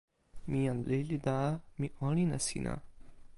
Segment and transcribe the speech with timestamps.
[0.49, 1.37] mi jan lili la
[1.79, 2.75] mi olin e sina.